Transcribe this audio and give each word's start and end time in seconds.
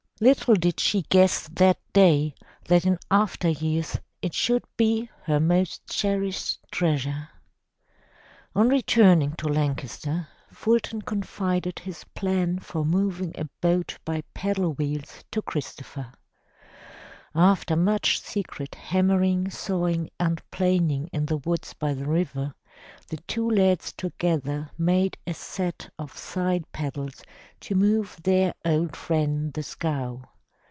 Little 0.23 0.53
did 0.53 0.79
she 0.79 1.01
guess 1.09 1.47
that 1.47 1.79
day 1.93 2.35
that 2.65 2.85
in 2.85 2.99
after 3.09 3.49
years 3.49 3.97
it 4.21 4.35
should 4.35 4.63
be 4.77 5.09
her 5.23 5.39
most 5.39 5.87
cherished 5.87 6.59
treasure. 6.71 7.29
400 7.29 7.29
THE 7.31 7.31
TREASURE 7.31 8.11
CHEST 8.11 8.51
On 8.55 8.69
returning 9.07 9.33
to 9.37 9.47
Lancaster, 9.47 10.27
Fulton 10.51 11.01
confided 11.01 11.79
his 11.79 12.03
plan 12.13 12.59
for 12.59 12.85
mov 12.85 13.19
ing 13.19 13.31
a 13.35 13.45
boat 13.61 13.97
by 14.05 14.21
paddle 14.35 14.73
wheels 14.73 15.23
to 15.31 15.41
Christopher. 15.41 16.13
After 17.33 17.75
much 17.75 18.21
secret 18.21 18.75
hammering, 18.75 19.49
sawing 19.49 20.11
and 20.19 20.39
planing 20.51 21.09
in 21.11 21.25
the 21.25 21.37
woods 21.37 21.73
by 21.73 21.95
the 21.95 22.05
river, 22.05 22.53
the 23.09 23.17
two 23.27 23.47
lads 23.47 23.93
together 23.93 24.71
made 24.75 25.15
a 25.27 25.33
set 25.35 25.91
of 25.99 26.17
side 26.17 26.63
paddles 26.71 27.21
to 27.59 27.75
move 27.75 28.17
their 28.23 28.55
old 28.65 28.95
friend, 28.95 29.53
the 29.53 29.61
scow. 29.61 30.21